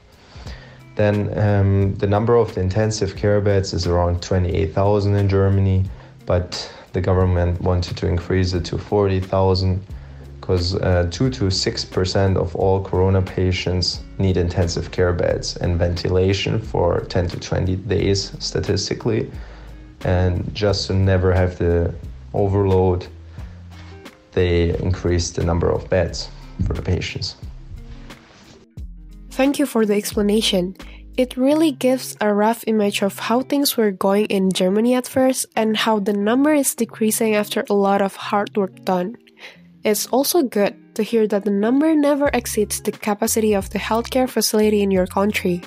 Then 0.96 1.38
um, 1.38 1.94
the 1.96 2.06
number 2.06 2.36
of 2.36 2.54
the 2.54 2.60
intensive 2.60 3.16
care 3.16 3.40
beds 3.40 3.72
is 3.74 3.86
around 3.86 4.22
28,000 4.22 5.14
in 5.14 5.28
Germany, 5.28 5.84
but 6.24 6.72
the 6.92 7.00
government 7.00 7.60
wanted 7.60 7.96
to 7.98 8.06
increase 8.06 8.54
it 8.54 8.64
to 8.66 8.78
40,000 8.78 9.86
because 10.40 10.76
uh, 10.76 11.08
2 11.10 11.30
to 11.30 11.44
6% 11.44 12.36
of 12.36 12.54
all 12.56 12.82
corona 12.82 13.20
patients 13.20 14.00
need 14.18 14.36
intensive 14.36 14.90
care 14.90 15.12
beds 15.12 15.56
and 15.56 15.78
ventilation 15.78 16.60
for 16.60 17.00
10 17.00 17.28
to 17.28 17.40
20 17.40 17.76
days 17.76 18.32
statistically 18.38 19.30
and 20.04 20.54
just 20.54 20.86
to 20.86 20.94
never 20.94 21.32
have 21.32 21.58
the 21.58 21.94
overload, 22.34 23.06
they 24.32 24.76
increased 24.78 25.36
the 25.36 25.44
number 25.44 25.70
of 25.70 25.88
beds 25.88 26.28
for 26.66 26.74
the 26.74 26.82
patients. 26.82 27.36
Thank 29.30 29.58
you 29.58 29.66
for 29.66 29.84
the 29.84 29.94
explanation. 29.94 30.76
It 31.16 31.36
really 31.36 31.72
gives 31.72 32.16
a 32.20 32.32
rough 32.32 32.64
image 32.66 33.02
of 33.02 33.18
how 33.18 33.40
things 33.40 33.76
were 33.76 33.90
going 33.90 34.26
in 34.26 34.52
Germany 34.52 34.94
at 34.94 35.06
first 35.06 35.46
and 35.56 35.76
how 35.76 35.98
the 35.98 36.12
number 36.12 36.52
is 36.52 36.74
decreasing 36.74 37.34
after 37.34 37.64
a 37.70 37.74
lot 37.74 38.02
of 38.02 38.16
hard 38.16 38.54
work 38.56 38.84
done. 38.84 39.16
It's 39.82 40.06
also 40.08 40.42
good 40.42 40.74
to 40.96 41.02
hear 41.02 41.26
that 41.28 41.44
the 41.44 41.50
number 41.50 41.94
never 41.94 42.28
exceeds 42.34 42.80
the 42.80 42.92
capacity 42.92 43.54
of 43.54 43.70
the 43.70 43.78
healthcare 43.78 44.28
facility 44.28 44.82
in 44.82 44.90
your 44.90 45.06
country. 45.06 45.62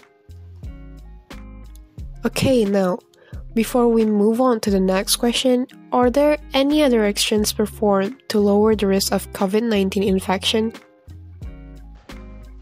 Okay, 2.25 2.65
now 2.65 2.99
before 3.63 3.89
we 3.89 4.05
move 4.05 4.39
on 4.39 4.57
to 4.57 4.69
the 4.69 4.79
next 4.79 5.17
question, 5.17 5.67
are 5.91 6.09
there 6.09 6.37
any 6.53 6.81
other 6.81 7.03
actions 7.03 7.51
performed 7.51 8.15
to 8.29 8.39
lower 8.39 8.73
the 8.73 8.87
risk 8.87 9.11
of 9.11 9.29
COVID 9.33 9.63
19 9.63 10.01
infection? 10.01 10.71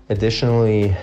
Additionally, 0.09 0.97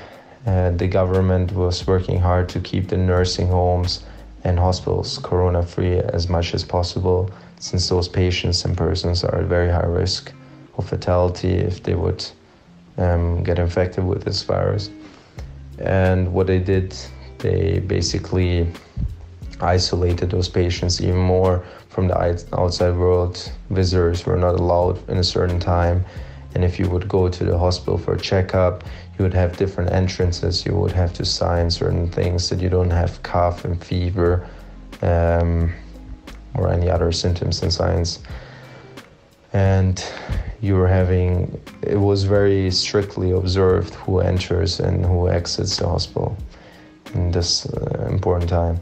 uh, 0.47 0.71
the 0.83 0.89
government 0.89 1.53
was 1.53 1.87
working 1.87 2.19
hard 2.19 2.49
to 2.49 2.59
keep 2.59 2.89
the 2.89 2.97
nursing 2.97 3.47
homes 3.47 4.03
and 4.43 4.59
hospitals 4.59 5.21
corona 5.23 5.63
free 5.63 5.99
as 6.19 6.29
much 6.29 6.55
as 6.55 6.65
possible, 6.65 7.31
since 7.61 7.89
those 7.89 8.09
patients 8.09 8.65
and 8.65 8.77
persons 8.77 9.23
are 9.23 9.43
at 9.43 9.47
very 9.47 9.71
high 9.71 9.91
risk 10.03 10.33
of 10.77 10.89
fatality 10.89 11.53
if 11.71 11.85
they 11.85 11.95
would 11.95 12.21
um, 12.99 13.45
get 13.45 13.61
infected 13.61 14.05
with 14.05 14.25
this 14.25 14.43
virus. 14.43 14.91
And 15.79 16.33
what 16.33 16.49
they 16.49 16.59
did, 16.59 16.97
they 17.39 17.79
basically 17.79 18.67
isolated 19.65 20.31
those 20.31 20.49
patients 20.49 21.01
even 21.01 21.19
more 21.19 21.65
from 21.89 22.09
the 22.09 22.17
outside 22.53 22.97
world. 22.97 23.53
Visitors 23.71 24.27
were 24.27 24.37
not 24.37 24.55
allowed 24.55 25.09
in 25.09 25.19
a 25.19 25.25
certain 25.25 25.59
time. 25.59 26.05
And 26.55 26.65
if 26.65 26.79
you 26.79 26.89
would 26.91 27.09
go 27.09 27.29
to 27.29 27.45
the 27.45 27.59
hospital 27.59 27.99
for 27.99 28.15
a 28.15 28.21
checkup, 28.21 28.85
you 29.19 29.25
would 29.25 29.35
have 29.35 29.57
different 29.57 29.91
entrances. 29.93 30.65
You 30.65 30.75
would 30.77 30.93
have 30.93 31.13
to 31.15 31.25
sign 31.25 31.71
certain 31.71 32.09
things 32.09 32.49
that 32.51 32.61
you 32.61 32.69
don't 32.69 32.91
have 32.91 33.23
cough 33.23 33.65
and 33.65 33.83
fever 33.83 34.49
um, 35.03 35.73
or 36.55 36.73
any 36.73 36.89
other 36.89 37.11
symptoms 37.13 37.63
and 37.63 37.73
signs. 37.73 38.21
And 39.53 40.05
you 40.61 40.75
were 40.75 40.89
having, 40.89 41.61
it 41.83 41.97
was 41.97 42.25
very 42.25 42.71
strictly 42.71 43.33
observed 43.33 43.95
who 43.95 44.21
enters 44.21 44.81
and 44.81 45.05
who 45.05 45.29
exits 45.29 45.77
the 45.77 45.89
hospital 45.89 46.37
in 47.15 47.31
this 47.31 47.67
uh, 47.67 48.09
important 48.11 48.51
time. 48.51 48.81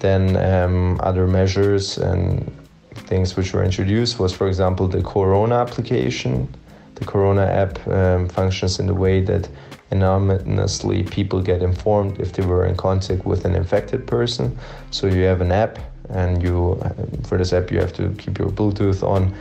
Then 0.00 0.36
um, 0.36 1.00
other 1.02 1.26
measures 1.26 1.98
and 1.98 2.52
things 2.94 3.36
which 3.36 3.52
were 3.52 3.64
introduced 3.64 4.18
was, 4.18 4.32
for 4.32 4.48
example, 4.48 4.88
the 4.88 5.02
Corona 5.02 5.56
application. 5.56 6.48
The 6.96 7.04
Corona 7.04 7.42
app 7.42 7.86
um, 7.88 8.28
functions 8.28 8.78
in 8.78 8.86
the 8.86 8.94
way 8.94 9.20
that 9.20 9.48
anonymously 9.90 11.02
people 11.04 11.40
get 11.42 11.62
informed 11.62 12.18
if 12.20 12.32
they 12.32 12.44
were 12.44 12.66
in 12.66 12.76
contact 12.76 13.24
with 13.24 13.44
an 13.44 13.54
infected 13.54 14.06
person. 14.06 14.58
So 14.90 15.06
you 15.06 15.22
have 15.24 15.40
an 15.40 15.52
app, 15.52 15.78
and 16.08 16.42
you 16.42 16.80
for 17.24 17.38
this 17.38 17.52
app 17.52 17.70
you 17.70 17.78
have 17.80 17.92
to 17.94 18.10
keep 18.18 18.38
your 18.38 18.48
Bluetooth 18.48 19.02
on, 19.02 19.34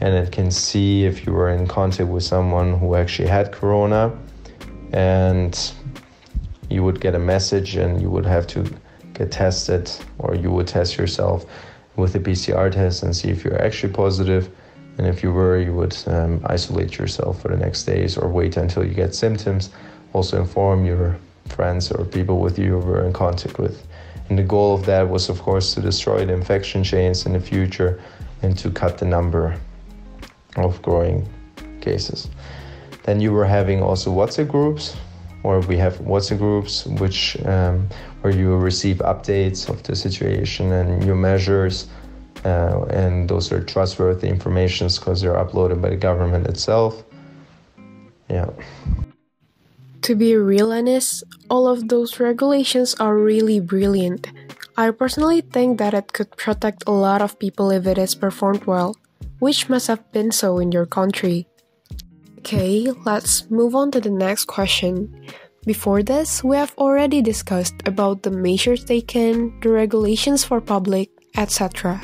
and 0.00 0.14
it 0.14 0.32
can 0.32 0.50
see 0.50 1.04
if 1.04 1.26
you 1.26 1.32
were 1.32 1.50
in 1.50 1.66
contact 1.66 2.08
with 2.08 2.22
someone 2.22 2.78
who 2.78 2.94
actually 2.94 3.28
had 3.28 3.52
Corona, 3.52 4.16
and 4.92 5.72
you 6.70 6.82
would 6.84 7.00
get 7.00 7.14
a 7.14 7.18
message, 7.18 7.76
and 7.76 8.00
you 8.00 8.10
would 8.10 8.26
have 8.26 8.46
to 8.46 8.64
get 9.22 9.32
tested 9.32 9.90
or 10.18 10.34
you 10.34 10.50
would 10.50 10.66
test 10.66 10.96
yourself 10.96 11.46
with 11.96 12.14
a 12.14 12.20
PCR 12.20 12.70
test 12.70 13.02
and 13.02 13.14
see 13.14 13.28
if 13.28 13.44
you're 13.44 13.62
actually 13.62 13.92
positive. 13.92 14.50
And 14.98 15.06
if 15.06 15.22
you 15.22 15.32
were, 15.32 15.58
you 15.58 15.74
would 15.74 15.96
um, 16.06 16.40
isolate 16.46 16.98
yourself 16.98 17.40
for 17.40 17.48
the 17.48 17.56
next 17.56 17.84
days 17.84 18.18
or 18.18 18.28
wait 18.28 18.56
until 18.56 18.84
you 18.84 18.94
get 18.94 19.14
symptoms. 19.14 19.70
Also, 20.12 20.40
inform 20.40 20.84
your 20.84 21.18
friends 21.46 21.90
or 21.90 22.04
people 22.04 22.38
with 22.40 22.58
you 22.58 22.78
were 22.78 23.04
in 23.06 23.12
contact 23.12 23.58
with. 23.58 23.86
And 24.28 24.38
the 24.38 24.42
goal 24.42 24.74
of 24.74 24.84
that 24.86 25.08
was, 25.08 25.28
of 25.28 25.40
course, 25.40 25.74
to 25.74 25.80
destroy 25.80 26.24
the 26.26 26.32
infection 26.32 26.84
chains 26.84 27.26
in 27.26 27.32
the 27.32 27.40
future 27.40 28.00
and 28.42 28.58
to 28.58 28.70
cut 28.70 28.98
the 28.98 29.06
number 29.06 29.56
of 30.56 30.80
growing 30.82 31.28
cases. 31.80 32.28
Then 33.04 33.20
you 33.20 33.32
were 33.32 33.46
having 33.46 33.82
also 33.82 34.10
WhatsApp 34.10 34.48
groups 34.48 34.96
or 35.42 35.60
we 35.60 35.76
have 35.76 35.98
WhatsApp 35.98 36.38
groups 36.38 36.86
which 36.86 37.36
um, 37.44 37.88
where 38.20 38.32
you 38.32 38.56
receive 38.56 38.98
updates 38.98 39.68
of 39.68 39.82
the 39.82 39.96
situation 39.96 40.72
and 40.72 41.00
new 41.00 41.14
measures, 41.14 41.88
uh, 42.44 42.84
and 42.90 43.28
those 43.28 43.50
are 43.52 43.62
trustworthy 43.62 44.28
informations 44.28 44.98
because 44.98 45.20
they're 45.20 45.34
uploaded 45.34 45.82
by 45.82 45.90
the 45.90 45.96
government 45.96 46.46
itself. 46.46 47.02
Yeah. 48.28 48.50
To 50.02 50.14
be 50.16 50.34
real 50.34 50.72
honest, 50.72 51.22
all 51.50 51.68
of 51.68 51.88
those 51.88 52.18
regulations 52.18 52.94
are 52.98 53.16
really 53.16 53.60
brilliant. 53.60 54.26
I 54.76 54.90
personally 54.90 55.42
think 55.42 55.78
that 55.78 55.94
it 55.94 56.12
could 56.12 56.30
protect 56.36 56.84
a 56.86 56.90
lot 56.90 57.20
of 57.22 57.38
people 57.38 57.70
if 57.70 57.86
it 57.86 57.98
is 57.98 58.14
performed 58.14 58.64
well, 58.64 58.96
which 59.38 59.68
must 59.68 59.86
have 59.86 60.02
been 60.12 60.32
so 60.32 60.58
in 60.58 60.72
your 60.72 60.86
country. 60.86 61.46
Okay, 62.42 62.90
let's 63.06 63.48
move 63.52 63.76
on 63.76 63.92
to 63.92 64.00
the 64.00 64.10
next 64.10 64.46
question. 64.46 65.06
Before 65.64 66.02
this, 66.02 66.42
we 66.42 66.56
have 66.56 66.74
already 66.76 67.22
discussed 67.22 67.76
about 67.86 68.24
the 68.24 68.32
measures 68.32 68.84
taken, 68.84 69.54
the 69.60 69.68
regulations 69.68 70.42
for 70.42 70.60
public, 70.60 71.08
etc. 71.36 72.02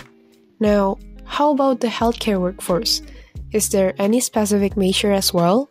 Now, 0.60 0.96
how 1.24 1.50
about 1.50 1.80
the 1.80 1.88
healthcare 1.88 2.40
workforce? 2.40 3.02
Is 3.50 3.70
there 3.70 3.94
any 3.98 4.20
specific 4.20 4.76
measure 4.76 5.10
as 5.10 5.34
well? 5.34 5.68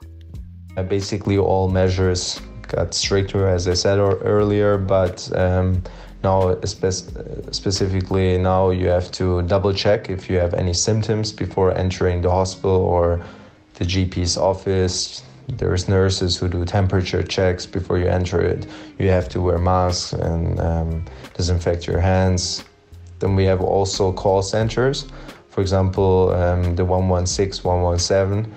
Uh, 0.75 0.83
basically, 0.83 1.37
all 1.37 1.69
measures 1.69 2.41
got 2.67 2.93
stricter, 2.93 3.47
as 3.47 3.69
I 3.69 3.73
said 3.73 3.99
earlier, 3.99 4.77
but 4.77 5.31
um, 5.33 5.81
now, 6.25 6.59
spe- 6.65 7.07
specifically, 7.55 8.37
now 8.37 8.71
you 8.71 8.89
have 8.89 9.11
to 9.13 9.43
double 9.43 9.73
check 9.73 10.09
if 10.09 10.29
you 10.29 10.39
have 10.39 10.53
any 10.53 10.73
symptoms 10.73 11.31
before 11.31 11.73
entering 11.77 12.21
the 12.21 12.31
hospital 12.31 12.75
or 12.75 13.23
the 13.77 13.85
GP's 13.85 14.37
office. 14.37 15.23
There's 15.47 15.87
nurses 15.87 16.37
who 16.37 16.49
do 16.49 16.65
temperature 16.65 17.23
checks 17.23 17.65
before 17.65 17.99
you 17.99 18.07
enter 18.07 18.41
it. 18.41 18.67
You 18.99 19.09
have 19.09 19.29
to 19.29 19.41
wear 19.41 19.57
masks 19.57 20.13
and 20.13 20.59
um, 20.59 21.05
disinfect 21.35 21.87
your 21.87 22.01
hands. 22.01 22.65
Then 23.19 23.35
we 23.35 23.45
have 23.45 23.61
also 23.61 24.11
call 24.11 24.41
centers 24.41 25.07
For 25.49 25.61
example, 25.61 26.33
um, 26.33 26.75
the 26.75 26.85
116, 26.85 27.63
117 27.63 28.53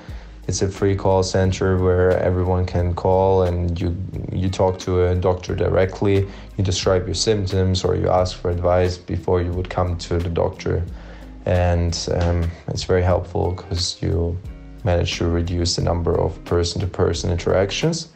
it's 0.49 0.63
a 0.63 0.69
free 0.69 0.97
call 0.97 1.23
center 1.23 1.79
where 1.79 2.19
everyone 2.19 2.67
can 2.67 2.93
call 2.93 3.45
and 3.45 3.81
you 3.81 3.97
you 4.33 4.49
talk 4.51 4.81
to 4.81 5.07
a 5.07 5.15
doctor 5.15 5.55
directly 5.55 6.27
you 6.57 6.65
describe 6.65 7.07
your 7.07 7.15
symptoms 7.15 7.85
or 7.85 7.95
you 7.95 8.09
ask 8.09 8.37
for 8.37 8.51
advice 8.51 8.99
before 8.99 9.41
you 9.41 9.53
would 9.53 9.71
come 9.71 9.97
to 9.97 10.19
the 10.19 10.29
doctor 10.29 10.85
and 11.47 12.09
um, 12.17 12.51
it's 12.67 12.83
very 12.83 13.03
helpful 13.03 13.53
because 13.53 14.03
you 14.03 14.37
manage 14.85 15.19
to 15.19 15.29
reduce 15.29 15.77
the 15.77 15.83
number 15.83 16.19
of 16.19 16.43
person-to-person 16.45 17.31
interactions 17.31 18.09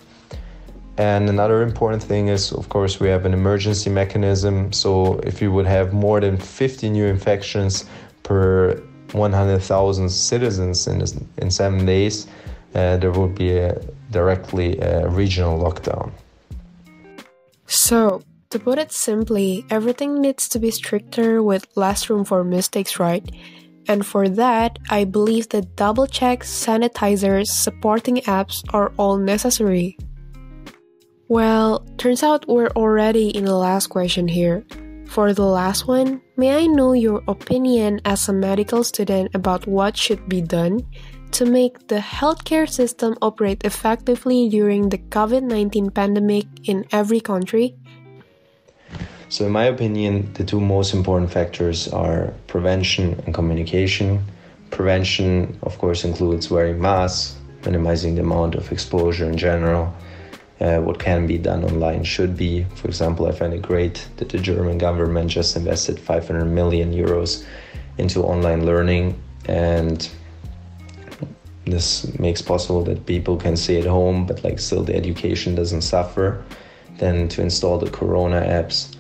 and 0.97 1.29
another 1.29 1.63
important 1.63 2.03
thing 2.03 2.29
is 2.29 2.53
of 2.53 2.69
course 2.69 3.01
we 3.01 3.09
have 3.09 3.25
an 3.27 3.33
emergency 3.33 3.91
mechanism 3.91 4.73
so 4.73 5.19
if 5.21 5.43
you 5.43 5.51
would 5.53 5.67
have 5.67 5.93
more 5.93 6.21
than 6.21 6.37
50 6.37 6.91
new 6.91 7.07
infections 7.07 7.85
per 8.23 8.81
100,000 9.15 10.09
citizens 10.09 10.87
in, 10.87 11.03
in 11.39 11.51
seven 11.51 11.87
days, 11.87 12.27
uh, 12.75 12.97
there 12.97 13.13
would 13.13 13.35
be 13.35 13.57
a, 13.57 13.81
directly 14.11 14.79
a 14.81 15.09
regional 15.09 15.59
lockdown. 15.59 16.11
So, 17.67 18.23
to 18.51 18.59
put 18.59 18.79
it 18.79 18.93
simply, 18.93 19.65
everything 19.71 20.21
needs 20.21 20.49
to 20.49 20.59
be 20.59 20.71
stricter 20.71 21.43
with 21.43 21.67
less 21.77 22.11
room 22.11 22.25
for 22.25 22.45
mistakes, 22.45 22.99
right? 22.99 23.25
And 23.89 24.07
for 24.07 24.29
that, 24.29 24.79
I 24.89 25.05
believe 25.05 25.49
that 25.51 25.77
double 25.77 26.07
checks, 26.07 26.49
sanitizers, 26.51 27.49
supporting 27.49 28.17
apps 28.25 28.63
are 28.73 28.93
all 28.97 29.19
necessary. 29.19 29.99
Well, 31.29 31.85
turns 31.97 32.23
out 32.23 32.49
we're 32.49 32.73
already 32.77 33.29
in 33.29 33.45
the 33.45 33.57
last 33.57 33.89
question 33.89 34.29
here. 34.29 34.65
For 35.09 35.33
the 35.33 35.45
last 35.47 35.87
one, 35.87 36.21
may 36.37 36.57
I 36.57 36.67
know 36.67 36.93
your 36.93 37.23
opinion 37.29 38.01
as 38.05 38.29
a 38.29 38.33
medical 38.33 38.85
student 38.85 39.35
about 39.35 39.67
what 39.67 39.97
should 39.97 40.29
be 40.29 40.41
done 40.41 40.81
to 41.33 41.45
make 41.45 41.89
the 41.89 41.99
healthcare 41.99 42.69
system 42.69 43.17
operate 43.21 43.65
effectively 43.65 44.49
during 44.49 44.89
the 44.89 44.99
COVID 44.99 45.43
19 45.43 45.91
pandemic 45.91 46.47
in 46.65 46.85
every 46.93 47.21
country? 47.21 47.77
So, 49.35 49.45
in 49.45 49.51
my 49.51 49.65
opinion, 49.65 50.33
the 50.35 50.45
two 50.45 50.61
most 50.61 50.95
important 50.95 51.29
factors 51.29 51.89
are 51.89 52.33
prevention 52.47 53.21
and 53.27 53.35
communication. 53.35 54.25
Prevention, 54.71 55.59
of 55.65 55.77
course, 55.77 56.05
includes 56.05 56.53
wearing 56.53 56.81
masks, 56.81 57.35
minimizing 57.67 58.15
the 58.15 58.21
amount 58.21 58.55
of 58.55 58.71
exposure 58.71 59.29
in 59.29 59.37
general, 59.37 59.93
uh, 60.61 60.79
what 60.79 61.01
can 61.01 61.27
be 61.27 61.37
done 61.37 61.65
online 61.65 62.05
should 62.05 62.37
be. 62.37 62.63
For 62.77 62.87
example, 62.87 63.27
I 63.27 63.33
find 63.33 63.53
it 63.53 63.61
great 63.61 64.07
that 64.19 64.29
the 64.29 64.39
German 64.39 64.79
government 64.79 65.33
just 65.33 65.57
invested 65.57 65.99
500 65.99 66.45
million 66.45 66.93
euros 66.93 67.45
into 67.99 68.23
online 68.23 68.65
learning, 68.65 69.21
and 69.47 70.09
this 71.65 72.17
makes 72.21 72.41
possible 72.41 72.85
that 72.85 73.05
people 73.05 73.37
can 73.37 73.57
stay 73.57 73.81
at 73.81 73.87
home, 73.87 74.27
but 74.27 74.45
like 74.45 74.61
still 74.61 74.85
the 74.85 74.95
education 74.95 75.57
doesn't 75.57 75.83
suffer. 75.83 76.45
Then 76.99 77.27
to 77.31 77.43
install 77.43 77.79
the 77.79 77.91
Corona 77.91 78.41
apps. 78.41 78.94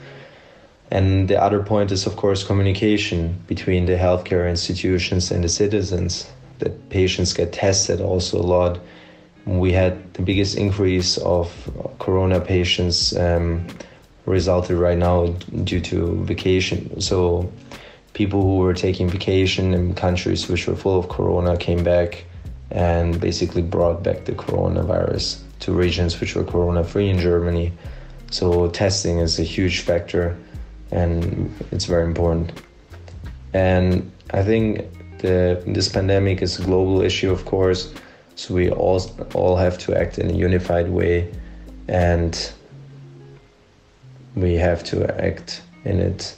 And 0.94 1.28
the 1.28 1.38
other 1.42 1.60
point 1.62 1.90
is, 1.90 2.06
of 2.06 2.14
course, 2.16 2.44
communication 2.44 3.42
between 3.46 3.86
the 3.86 3.96
healthcare 3.96 4.48
institutions 4.48 5.30
and 5.32 5.42
the 5.42 5.48
citizens. 5.48 6.30
That 6.60 6.88
patients 6.88 7.34
get 7.34 7.52
tested 7.52 8.00
also 8.00 8.38
a 8.38 8.46
lot 8.56 8.78
we 9.46 9.72
had 9.72 10.14
the 10.14 10.22
biggest 10.22 10.56
increase 10.56 11.18
of 11.18 11.52
corona 11.98 12.40
patients 12.40 13.16
um, 13.16 13.66
resulted 14.26 14.76
right 14.76 14.96
now 14.96 15.26
due 15.64 15.80
to 15.80 16.24
vacation. 16.24 17.00
So 17.00 17.52
people 18.14 18.40
who 18.42 18.58
were 18.58 18.74
taking 18.74 19.08
vacation 19.08 19.74
in 19.74 19.94
countries 19.94 20.48
which 20.48 20.66
were 20.66 20.76
full 20.76 20.98
of 20.98 21.08
corona 21.08 21.56
came 21.56 21.84
back 21.84 22.24
and 22.70 23.20
basically 23.20 23.62
brought 23.62 24.02
back 24.02 24.24
the 24.24 24.32
coronavirus 24.32 25.40
to 25.60 25.72
regions 25.72 26.18
which 26.20 26.34
were 26.34 26.44
corona 26.44 26.82
free 26.82 27.10
in 27.10 27.18
Germany. 27.18 27.72
So 28.30 28.68
testing 28.70 29.18
is 29.18 29.38
a 29.38 29.42
huge 29.42 29.80
factor 29.80 30.36
and 30.90 31.54
it's 31.70 31.84
very 31.84 32.04
important. 32.04 32.52
And 33.52 34.10
I 34.30 34.42
think 34.42 35.18
the, 35.18 35.62
this 35.66 35.88
pandemic 35.88 36.42
is 36.42 36.58
a 36.58 36.64
global 36.64 37.02
issue, 37.02 37.30
of 37.30 37.44
course 37.44 37.94
so 38.36 38.54
we 38.54 38.70
all 38.70 39.00
all 39.34 39.56
have 39.56 39.78
to 39.78 39.96
act 39.96 40.18
in 40.18 40.30
a 40.30 40.34
unified 40.34 40.90
way, 40.90 41.32
and 41.88 42.52
we 44.34 44.54
have 44.54 44.82
to 44.84 45.04
act 45.22 45.62
in 45.84 46.00
it 46.00 46.36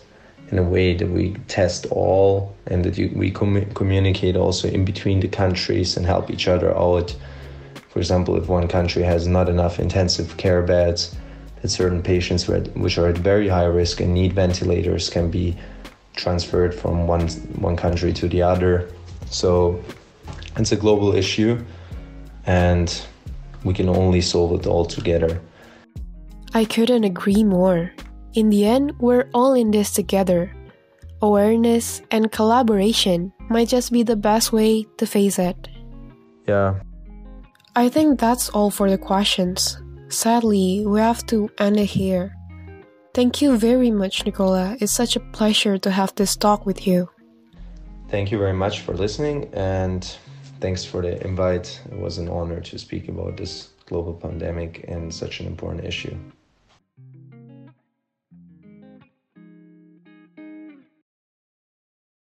in 0.50 0.58
a 0.58 0.62
way 0.62 0.94
that 0.94 1.08
we 1.08 1.34
test 1.48 1.86
all 1.86 2.54
and 2.66 2.84
that 2.84 2.96
you, 2.96 3.10
we 3.16 3.30
com- 3.30 3.68
communicate 3.74 4.36
also 4.36 4.68
in 4.68 4.84
between 4.84 5.18
the 5.18 5.28
countries 5.28 5.96
and 5.96 6.06
help 6.06 6.30
each 6.30 6.46
other 6.46 6.76
out. 6.76 7.16
For 7.88 7.98
example, 7.98 8.36
if 8.36 8.46
one 8.46 8.68
country 8.68 9.02
has 9.02 9.26
not 9.26 9.48
enough 9.48 9.80
intensive 9.80 10.36
care 10.36 10.62
beds, 10.62 11.16
that 11.62 11.68
certain 11.68 12.02
patients 12.02 12.48
which 12.48 12.98
are 12.98 13.08
at 13.08 13.18
very 13.18 13.48
high 13.48 13.64
risk 13.64 14.00
and 14.00 14.12
need 14.14 14.32
ventilators 14.32 15.10
can 15.10 15.30
be 15.30 15.56
transferred 16.14 16.74
from 16.74 17.06
one 17.06 17.28
one 17.60 17.76
country 17.76 18.12
to 18.12 18.28
the 18.28 18.42
other. 18.42 18.88
So 19.30 19.82
it's 20.56 20.72
a 20.72 20.76
global 20.76 21.14
issue 21.14 21.62
and 22.46 22.88
we 23.64 23.74
can 23.74 23.88
only 23.88 24.20
solve 24.20 24.60
it 24.60 24.66
all 24.66 24.84
together. 24.84 25.40
I 26.54 26.64
couldn't 26.64 27.04
agree 27.04 27.44
more. 27.44 27.92
In 28.34 28.50
the 28.50 28.64
end, 28.64 28.92
we're 28.98 29.28
all 29.34 29.54
in 29.54 29.70
this 29.70 29.92
together. 29.92 30.54
Awareness 31.20 32.02
and 32.10 32.30
collaboration 32.30 33.32
might 33.48 33.68
just 33.68 33.92
be 33.92 34.02
the 34.02 34.16
best 34.16 34.52
way 34.52 34.86
to 34.98 35.06
face 35.06 35.38
it. 35.38 35.68
Yeah. 36.46 36.80
I 37.74 37.88
think 37.88 38.20
that's 38.20 38.48
all 38.50 38.70
for 38.70 38.88
the 38.88 38.98
questions. 38.98 39.78
Sadly, 40.08 40.84
we 40.86 41.00
have 41.00 41.26
to 41.26 41.50
end 41.58 41.78
it 41.78 41.86
here. 41.86 42.34
Thank 43.12 43.40
you 43.40 43.56
very 43.56 43.90
much, 43.90 44.24
Nikola. 44.24 44.76
It's 44.80 44.92
such 44.92 45.16
a 45.16 45.20
pleasure 45.20 45.78
to 45.78 45.90
have 45.90 46.14
this 46.14 46.36
talk 46.36 46.66
with 46.66 46.86
you. 46.86 47.08
Thank 48.08 48.30
you 48.30 48.38
very 48.38 48.52
much 48.52 48.80
for 48.80 48.94
listening 48.94 49.50
and 49.52 50.04
thanks 50.60 50.84
for 50.84 51.02
the 51.02 51.20
invite. 51.26 51.80
It 51.90 51.98
was 51.98 52.18
an 52.18 52.28
honor 52.28 52.60
to 52.60 52.78
speak 52.78 53.08
about 53.08 53.36
this 53.36 53.70
global 53.86 54.14
pandemic 54.14 54.84
and 54.86 55.12
such 55.12 55.40
an 55.40 55.46
important 55.46 55.84
issue. 55.84 56.16